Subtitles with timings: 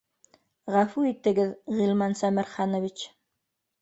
[0.75, 3.05] —Ғәфү итегеҙ, Ғилман Сәмерханович